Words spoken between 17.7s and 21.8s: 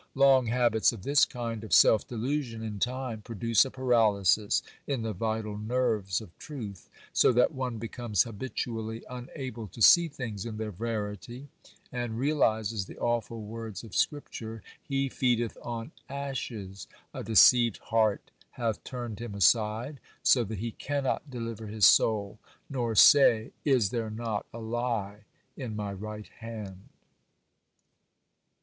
heart hath turned him aside, so that he cannot deliver